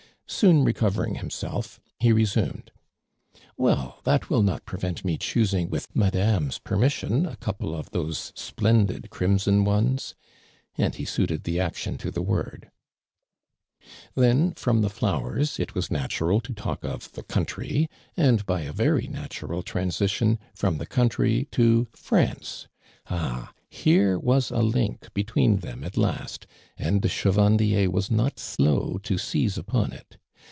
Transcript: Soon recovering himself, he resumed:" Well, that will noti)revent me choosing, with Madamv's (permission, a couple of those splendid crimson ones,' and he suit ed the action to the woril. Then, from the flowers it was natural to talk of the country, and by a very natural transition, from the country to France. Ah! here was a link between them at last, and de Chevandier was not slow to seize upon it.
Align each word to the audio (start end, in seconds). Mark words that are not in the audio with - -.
Soon 0.33 0.63
recovering 0.63 1.15
himself, 1.15 1.81
he 1.99 2.13
resumed:" 2.13 2.71
Well, 3.67 3.99
that 4.05 4.29
will 4.29 4.41
noti)revent 4.41 5.03
me 5.03 5.17
choosing, 5.17 5.69
with 5.69 5.93
Madamv's 5.93 6.57
(permission, 6.57 7.25
a 7.25 7.35
couple 7.35 7.75
of 7.75 7.91
those 7.91 8.31
splendid 8.33 9.09
crimson 9.09 9.65
ones,' 9.65 10.15
and 10.77 10.95
he 10.95 11.03
suit 11.03 11.31
ed 11.31 11.43
the 11.43 11.59
action 11.59 11.97
to 11.97 12.09
the 12.11 12.21
woril. 12.23 12.61
Then, 14.15 14.53
from 14.53 14.79
the 14.79 14.89
flowers 14.89 15.59
it 15.59 15.75
was 15.75 15.91
natural 15.91 16.39
to 16.39 16.53
talk 16.53 16.85
of 16.85 17.11
the 17.11 17.23
country, 17.23 17.89
and 18.15 18.45
by 18.45 18.61
a 18.61 18.71
very 18.71 19.07
natural 19.07 19.61
transition, 19.61 20.39
from 20.55 20.77
the 20.77 20.85
country 20.85 21.49
to 21.51 21.89
France. 21.91 22.69
Ah! 23.07 23.51
here 23.69 24.17
was 24.17 24.49
a 24.49 24.59
link 24.61 25.09
between 25.13 25.57
them 25.57 25.83
at 25.83 25.97
last, 25.97 26.47
and 26.77 27.01
de 27.01 27.09
Chevandier 27.09 27.89
was 27.91 28.09
not 28.09 28.39
slow 28.39 28.97
to 29.03 29.17
seize 29.17 29.57
upon 29.57 29.91
it. 29.91 30.15